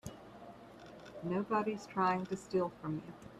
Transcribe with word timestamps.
Nobody's 1.21 1.85
trying 1.85 2.25
to 2.25 2.35
steal 2.35 2.71
from 2.81 3.03
you. 3.05 3.13